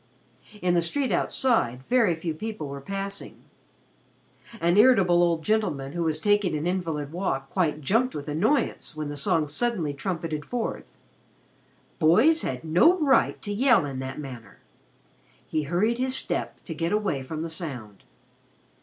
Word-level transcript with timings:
In 0.63 0.73
the 0.73 0.81
street 0.81 1.11
outside 1.11 1.83
very 1.87 2.15
few 2.15 2.33
people 2.33 2.67
were 2.67 2.81
passing. 2.81 3.43
An 4.59 4.75
irritable 4.75 5.21
old 5.21 5.43
gentleman 5.43 5.91
who 5.91 6.01
was 6.01 6.19
taking 6.19 6.57
an 6.57 6.65
invalid 6.65 7.11
walk 7.11 7.51
quite 7.51 7.81
jumped 7.81 8.15
with 8.15 8.27
annoyance 8.27 8.95
when 8.95 9.09
the 9.09 9.15
song 9.15 9.47
suddenly 9.47 9.93
trumpeted 9.93 10.43
forth. 10.43 10.87
Boys 11.99 12.41
had 12.41 12.63
no 12.63 12.97
right 12.97 13.39
to 13.43 13.53
yell 13.53 13.85
in 13.85 13.99
that 13.99 14.17
manner. 14.19 14.57
He 15.45 15.65
hurried 15.69 15.99
his 15.99 16.15
step 16.15 16.57
to 16.63 16.73
get 16.73 16.91
away 16.91 17.21
from 17.21 17.43
the 17.43 17.47
sound. 17.49 18.03